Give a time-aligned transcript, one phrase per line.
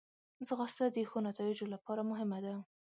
[0.47, 2.53] ځغاسته د ښو نتایجو لپاره مهمه ده